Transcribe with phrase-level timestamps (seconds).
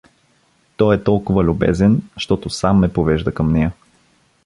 [0.77, 3.71] Той е толкова любезен, щото сам ме повежда към нея.